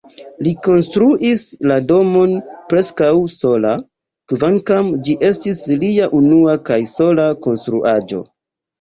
[0.45, 2.33] Li konstruis la domon
[2.73, 3.75] preskaŭ sola,
[4.35, 8.29] kvankam ĝi estis lia unua kaj sola konstruaĵo.